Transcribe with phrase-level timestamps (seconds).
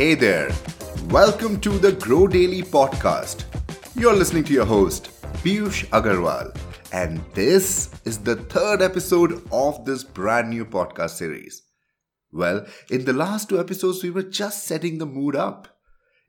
[0.00, 0.50] Hey there.
[1.10, 3.44] Welcome to the Grow Daily podcast.
[3.94, 5.10] You're listening to your host,
[5.44, 6.56] Piyush Agarwal,
[6.90, 11.64] and this is the third episode of this brand new podcast series.
[12.32, 15.68] Well, in the last two episodes, we were just setting the mood up.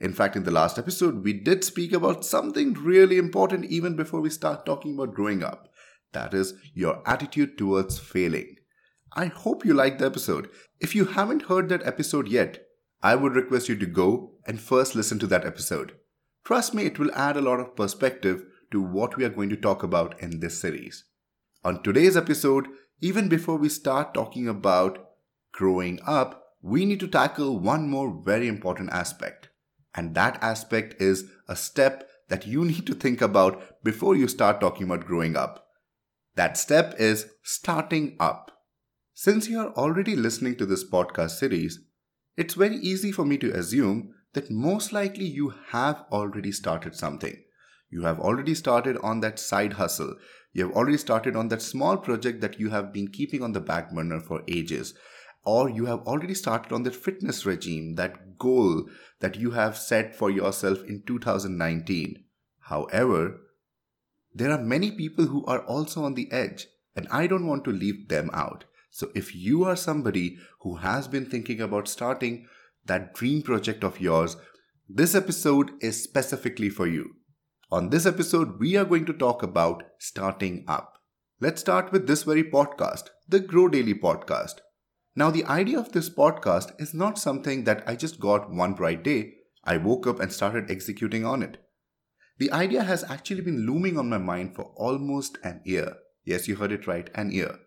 [0.00, 4.20] In fact, in the last episode, we did speak about something really important even before
[4.20, 5.68] we start talking about growing up.
[6.10, 8.56] That is, your attitude towards failing.
[9.12, 10.50] I hope you liked the episode.
[10.80, 12.66] If you haven't heard that episode yet,
[13.02, 15.92] I would request you to go and first listen to that episode.
[16.44, 19.56] Trust me, it will add a lot of perspective to what we are going to
[19.56, 21.04] talk about in this series.
[21.64, 22.68] On today's episode,
[23.00, 25.10] even before we start talking about
[25.52, 29.48] growing up, we need to tackle one more very important aspect.
[29.94, 34.60] And that aspect is a step that you need to think about before you start
[34.60, 35.66] talking about growing up.
[36.36, 38.50] That step is starting up.
[39.14, 41.80] Since you are already listening to this podcast series,
[42.36, 47.42] it's very easy for me to assume that most likely you have already started something.
[47.90, 50.14] You have already started on that side hustle.
[50.52, 53.60] You have already started on that small project that you have been keeping on the
[53.60, 54.94] back burner for ages.
[55.44, 58.88] Or you have already started on that fitness regime, that goal
[59.20, 62.24] that you have set for yourself in 2019.
[62.60, 63.40] However,
[64.32, 67.72] there are many people who are also on the edge, and I don't want to
[67.72, 68.64] leave them out.
[68.90, 72.46] So if you are somebody who has been thinking about starting
[72.86, 74.36] that dream project of yours,
[74.88, 77.14] this episode is specifically for you.
[77.70, 80.94] On this episode, we are going to talk about starting up.
[81.40, 84.56] Let's start with this very podcast, the Grow Daily podcast.
[85.14, 89.04] Now, the idea of this podcast is not something that I just got one bright
[89.04, 89.34] day.
[89.62, 91.58] I woke up and started executing on it.
[92.38, 95.94] The idea has actually been looming on my mind for almost an year.
[96.24, 97.58] Yes, you heard it right, an year.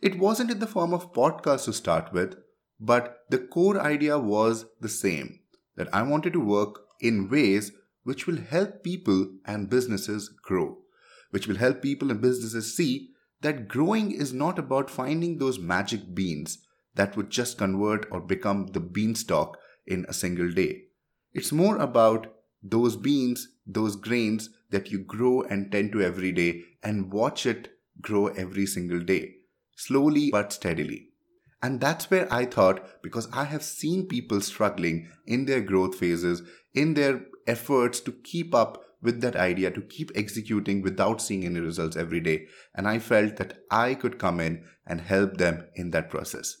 [0.00, 2.36] It wasn't in the form of podcast to start with,
[2.78, 5.40] but the core idea was the same
[5.76, 10.78] that I wanted to work in ways which will help people and businesses grow,
[11.30, 13.10] which will help people and businesses see
[13.42, 16.58] that growing is not about finding those magic beans
[16.94, 20.84] that would just convert or become the beanstalk in a single day.
[21.32, 26.62] It's more about those beans, those grains that you grow and tend to every day
[26.82, 27.68] and watch it
[28.00, 29.39] grow every single day
[29.76, 31.08] slowly but steadily.
[31.62, 36.42] And that's where I thought, because I have seen people struggling in their growth phases,
[36.74, 41.60] in their efforts to keep up with that idea, to keep executing without seeing any
[41.60, 42.46] results every day.
[42.74, 46.56] And I felt that I could come in and help them in that process.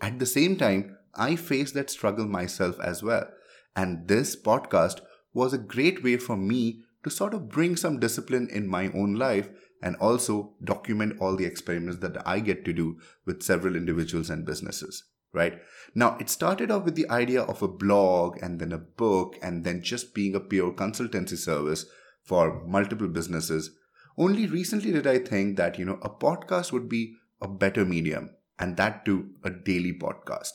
[0.00, 3.28] At the same time, I faced that struggle myself as well.
[3.74, 5.00] And this podcast
[5.32, 9.14] was a great way for me to sort of bring some discipline in my own
[9.14, 9.48] life
[9.82, 14.44] and also document all the experiments that I get to do with several individuals and
[14.44, 15.04] businesses.
[15.32, 15.60] Right
[15.94, 19.64] now, it started off with the idea of a blog and then a book and
[19.64, 21.84] then just being a pure consultancy service
[22.22, 23.70] for multiple businesses.
[24.16, 28.30] Only recently did I think that, you know, a podcast would be a better medium
[28.58, 30.52] and that too a daily podcast.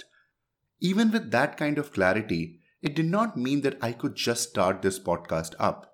[0.80, 4.82] Even with that kind of clarity, it did not mean that I could just start
[4.82, 5.91] this podcast up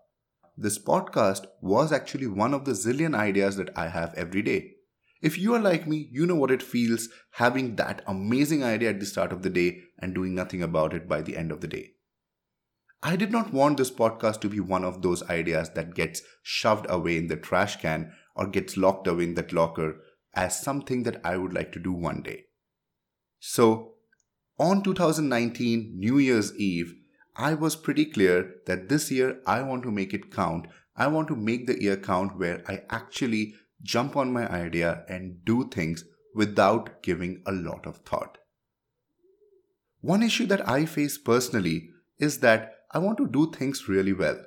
[0.57, 4.72] this podcast was actually one of the zillion ideas that I have every day.
[5.22, 9.00] If you are like me, you know what it feels having that amazing idea at
[9.00, 11.68] the start of the day and doing nothing about it by the end of the
[11.68, 11.91] day.
[13.03, 16.88] I did not want this podcast to be one of those ideas that gets shoved
[16.89, 20.01] away in the trash can or gets locked away in that locker
[20.34, 22.45] as something that I would like to do one day.
[23.39, 23.94] So,
[24.59, 26.95] on 2019 New Year's Eve,
[27.40, 30.66] I was pretty clear that this year I want to make it count.
[30.96, 33.53] I want to make the year count where I actually
[33.84, 36.03] jump on my idea and do things
[36.34, 38.40] without giving a lot of thought.
[40.02, 44.44] One issue that I face personally is that I want to do things really well.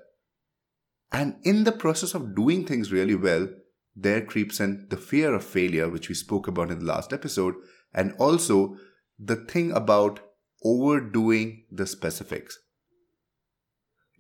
[1.13, 3.49] And in the process of doing things really well,
[3.95, 7.55] there creeps in the fear of failure, which we spoke about in the last episode,
[7.95, 8.77] and also
[9.17, 10.21] the thing about
[10.65, 12.59] overdoing the specifics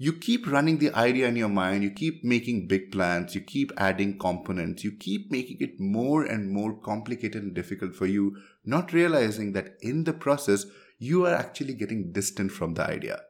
[0.03, 3.71] you keep running the idea in your mind, you keep making big plans, you keep
[3.77, 8.95] adding components, you keep making it more and more complicated and difficult for you, not
[8.95, 10.65] realizing that in the process,
[10.99, 13.21] you are actually getting distant from the idea.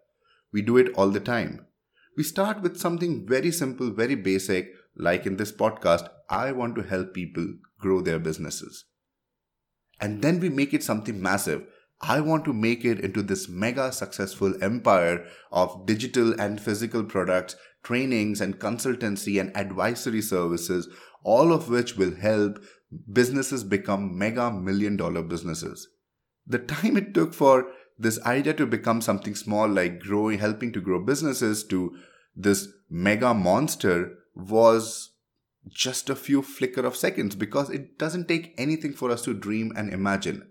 [0.53, 1.67] We do it all the time.
[2.17, 6.83] We start with something very simple, very basic, like in this podcast, I want to
[6.83, 7.49] help people
[7.81, 8.85] grow their businesses.
[10.01, 11.67] And then we make it something massive
[12.03, 17.57] I want to make it into this mega successful empire of digital and physical products,
[17.83, 20.89] trainings and consultancy and advisory services,
[21.23, 22.65] all of which will help
[23.13, 25.89] businesses become mega million dollar businesses.
[26.47, 27.67] The time it took for
[27.99, 31.95] this idea to become something small like growing, helping to grow businesses to
[32.35, 35.11] this mega monster was
[35.69, 39.73] just a few flicker of seconds because it doesn't take anything for us to dream
[39.77, 40.49] and imagine.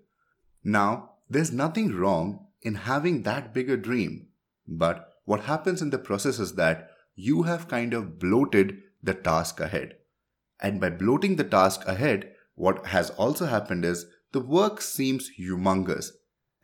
[0.64, 4.28] Now, there's nothing wrong in having that bigger dream,
[4.68, 9.60] but what happens in the process is that you have kind of bloated the task
[9.60, 9.96] ahead.
[10.62, 16.12] And by bloating the task ahead, what has also happened is the work seems humongous.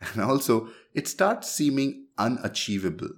[0.00, 3.08] And also, it starts seeming unachievable.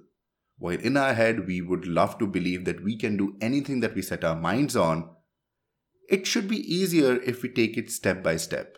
[0.57, 3.95] While in our head, we would love to believe that we can do anything that
[3.95, 5.09] we set our minds on,
[6.09, 8.77] it should be easier if we take it step by step.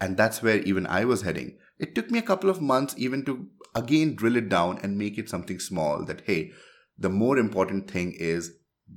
[0.00, 1.58] And that's where even I was heading.
[1.78, 5.18] It took me a couple of months even to again drill it down and make
[5.18, 6.52] it something small that, hey,
[6.98, 8.52] the more important thing is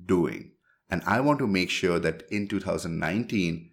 [0.05, 0.51] doing.
[0.89, 3.71] And I want to make sure that in 2019,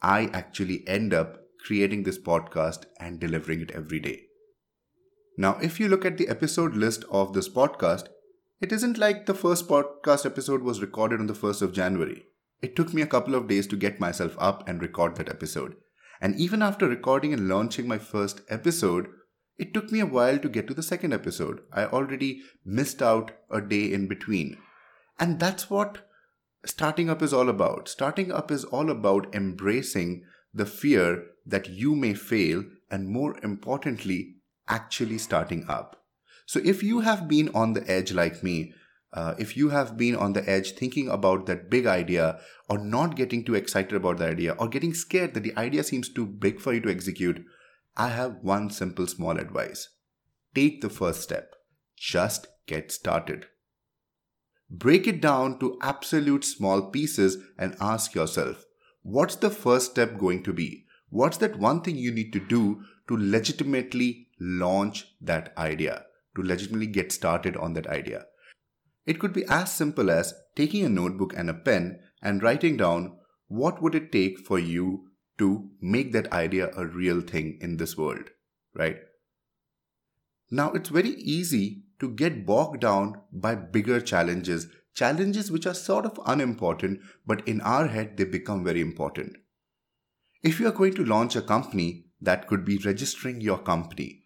[0.00, 4.22] I actually end up creating this podcast and delivering it every day.
[5.36, 8.06] Now, if you look at the episode list of this podcast,
[8.60, 12.24] it isn't like the first podcast episode was recorded on the 1st of January.
[12.62, 15.76] It took me a couple of days to get myself up and record that episode.
[16.20, 19.08] And even after recording and launching my first episode,
[19.58, 21.60] it took me a while to get to the second episode.
[21.72, 24.58] I already missed out a day in between.
[25.18, 26.08] And that's what
[26.64, 27.88] starting up is all about.
[27.88, 34.36] Starting up is all about embracing the fear that you may fail and more importantly,
[34.68, 36.02] actually starting up.
[36.44, 38.72] So if you have been on the edge like me,
[39.12, 42.38] uh, if you have been on the edge thinking about that big idea
[42.68, 46.08] or not getting too excited about the idea or getting scared that the idea seems
[46.08, 47.44] too big for you to execute,
[47.96, 49.88] I have one simple small advice.
[50.54, 51.54] Take the first step.
[51.96, 53.46] Just get started.
[54.68, 58.64] Break it down to absolute small pieces and ask yourself,
[59.02, 60.84] what's the first step going to be?
[61.08, 66.04] What's that one thing you need to do to legitimately launch that idea,
[66.34, 68.26] to legitimately get started on that idea?
[69.06, 73.16] It could be as simple as taking a notebook and a pen and writing down
[73.48, 75.04] what would it take for you
[75.38, 78.30] to make that idea a real thing in this world,
[78.74, 78.96] right?
[80.50, 86.04] Now, it's very easy to get bogged down by bigger challenges, challenges which are sort
[86.04, 89.36] of unimportant, but in our head, they become very important.
[90.42, 94.22] If you are going to launch a company, that could be registering your company.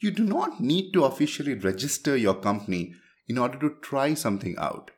[0.00, 2.94] You do not need to officially register your company
[3.32, 4.90] in order to try something out.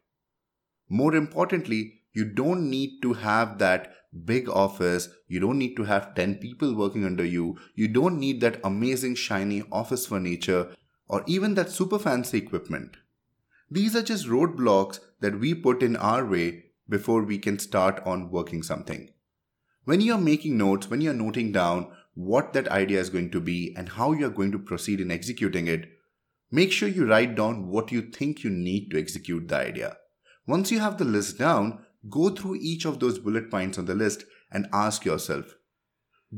[0.88, 1.82] More importantly,
[2.12, 3.92] you don't need to have that
[4.24, 5.08] big office.
[5.28, 7.56] You don't need to have 10 people working under you.
[7.76, 10.74] You don't need that amazing shiny office furniture
[11.08, 12.96] or even that super fancy equipment.
[13.70, 18.30] These are just roadblocks that we put in our way before we can start on
[18.30, 19.10] working something.
[19.84, 23.74] When you're making notes, when you're noting down what that idea is going to be
[23.76, 25.93] and how you're going to proceed in executing it,
[26.50, 29.96] make sure you write down what you think you need to execute the idea.
[30.46, 33.94] Once you have the list down, go through each of those bullet points on the
[33.94, 35.54] list and ask yourself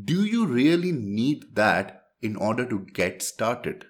[0.05, 3.87] Do you really need that in order to get started?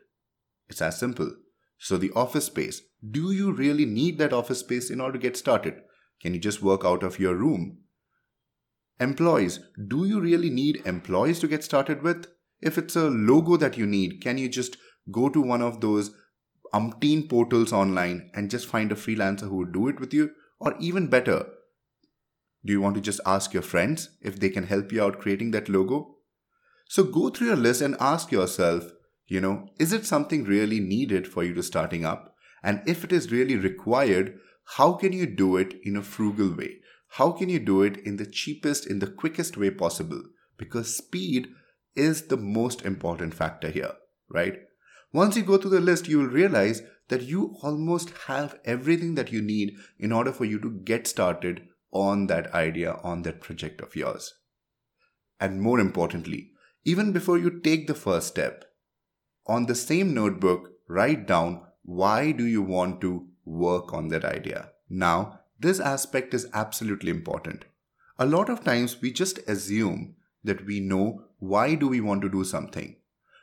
[0.69, 1.31] It's as simple.
[1.79, 5.37] So, the office space do you really need that office space in order to get
[5.37, 5.83] started?
[6.21, 7.79] Can you just work out of your room?
[8.99, 12.27] Employees do you really need employees to get started with?
[12.61, 14.79] If it's a logo that you need, can you just
[15.11, 16.11] go to one of those
[16.75, 20.31] umpteen portals online and just find a freelancer who would do it with you?
[20.59, 21.47] Or even better,
[22.65, 25.53] do you want to just ask your friends if they can help you out creating
[25.53, 26.17] that logo?
[26.89, 28.91] So go through your list and ask yourself,
[29.27, 32.35] you know, is it something really needed for you to starting up?
[32.63, 34.39] And if it is really required,
[34.77, 36.79] how can you do it in a frugal way?
[37.11, 40.23] How can you do it in the cheapest, in the quickest way possible?
[40.57, 41.49] Because speed
[41.95, 43.93] is the most important factor here,
[44.29, 44.59] right?
[45.17, 49.33] Once you go through the list, you will realize that you almost have everything that
[49.33, 53.81] you need in order for you to get started on that idea, on that project
[53.81, 54.35] of yours.
[55.41, 56.51] And more importantly,
[56.85, 58.67] even before you take the first step,
[59.47, 64.73] on the same notebook, write down why do you want to work on that idea.
[64.91, 67.65] Now, this aspect is absolutely important.
[68.19, 72.29] A lot of times we just assume that we know why do we want to
[72.29, 72.97] do something.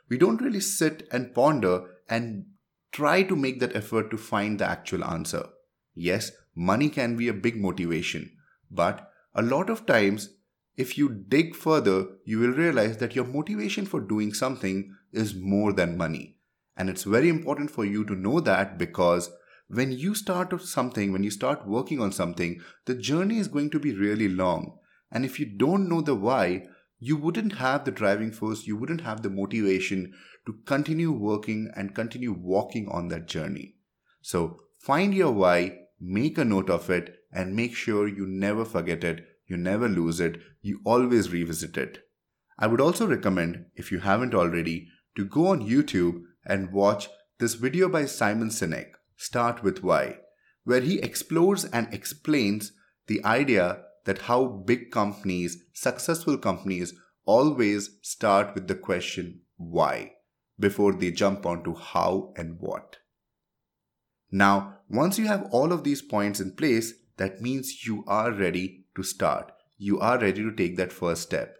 [0.08, 2.46] We don't really sit and ponder and
[2.92, 5.48] try to make that effort to find the actual answer.
[5.94, 8.36] Yes, money can be a big motivation,
[8.70, 10.30] but a lot of times,
[10.76, 15.72] if you dig further, you will realize that your motivation for doing something is more
[15.72, 16.36] than money.
[16.76, 19.30] And it's very important for you to know that because
[19.68, 23.78] when you start something, when you start working on something, the journey is going to
[23.78, 24.78] be really long.
[25.10, 26.66] And if you don't know the why,
[27.06, 30.14] you wouldn't have the driving force, you wouldn't have the motivation
[30.46, 33.74] to continue working and continue walking on that journey.
[34.22, 39.04] So find your why, make a note of it, and make sure you never forget
[39.04, 41.98] it, you never lose it, you always revisit it.
[42.58, 47.52] I would also recommend, if you haven't already, to go on YouTube and watch this
[47.52, 50.20] video by Simon Sinek, Start with Why,
[50.64, 52.72] where he explores and explains
[53.08, 56.94] the idea that how big companies, successful companies,
[57.24, 60.12] always start with the question why
[60.58, 62.98] before they jump onto how and what.
[64.30, 68.86] Now, once you have all of these points in place, that means you are ready
[68.96, 69.52] to start.
[69.78, 71.56] You are ready to take that first step.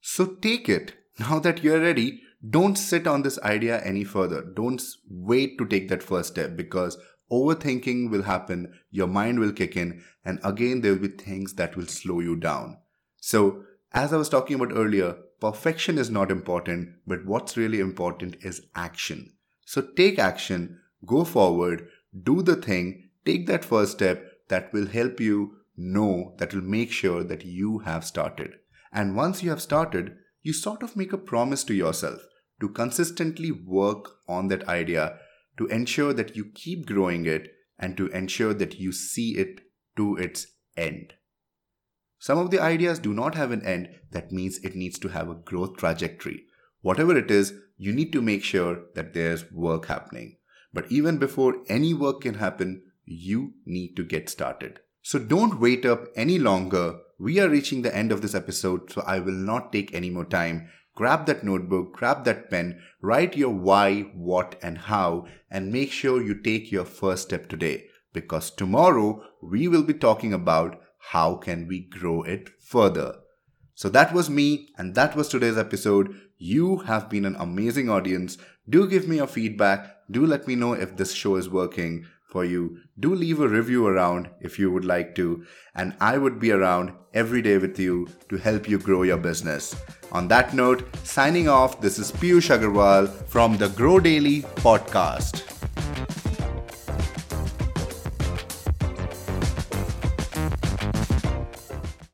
[0.00, 0.94] So take it.
[1.18, 4.40] Now that you're ready, don't sit on this idea any further.
[4.40, 4.80] Don't
[5.10, 6.96] wait to take that first step because
[7.30, 11.76] overthinking will happen, your mind will kick in, and again, there will be things that
[11.76, 12.78] will slow you down.
[13.16, 18.36] So, as I was talking about earlier, perfection is not important, but what's really important
[18.42, 19.32] is action.
[19.64, 21.88] So, take action, go forward,
[22.22, 26.90] do the thing, take that first step that will help you know, that will make
[26.90, 28.54] sure that you have started.
[28.92, 32.22] And once you have started, you sort of make a promise to yourself
[32.60, 35.18] to consistently work on that idea
[35.58, 39.60] to ensure that you keep growing it and to ensure that you see it
[39.96, 40.46] to its
[40.76, 41.14] end.
[42.18, 45.28] Some of the ideas do not have an end, that means it needs to have
[45.28, 46.44] a growth trajectory.
[46.80, 50.38] Whatever it is, you need to make sure that there's work happening.
[50.72, 54.80] But even before any work can happen, you need to get started.
[55.02, 56.98] So don't wait up any longer.
[57.18, 60.24] We are reaching the end of this episode, so I will not take any more
[60.24, 65.92] time grab that notebook, grab that pen, write your why, what, and how, and make
[65.92, 67.84] sure you take your first step today.
[68.12, 70.80] Because tomorrow we will be talking about
[71.12, 73.14] how can we grow it further.
[73.76, 76.12] So that was me, and that was today's episode.
[76.36, 78.36] You have been an amazing audience.
[78.68, 79.94] Do give me your feedback.
[80.10, 82.78] Do let me know if this show is working for you.
[83.00, 85.44] Do leave a review around if you would like to,
[85.74, 89.74] and I would be around every day with you to help you grow your business.
[90.12, 95.44] On that note, signing off, this is Piyush Agarwal from the Grow Daily podcast.